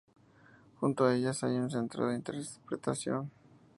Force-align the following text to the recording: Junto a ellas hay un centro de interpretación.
Junto 0.79 1.05
a 1.05 1.13
ellas 1.15 1.43
hay 1.43 1.57
un 1.57 1.69
centro 1.69 2.07
de 2.07 2.15
interpretación. 2.15 3.29